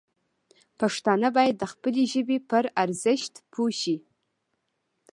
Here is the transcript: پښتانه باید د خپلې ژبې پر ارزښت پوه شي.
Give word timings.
پښتانه 0.79 1.27
باید 1.37 1.55
د 1.59 1.63
خپلې 1.73 2.03
ژبې 2.13 2.37
پر 2.49 2.63
ارزښت 2.83 3.33
پوه 3.53 3.71
شي. 3.81 3.97